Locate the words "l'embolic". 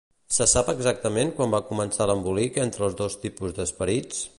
2.13-2.61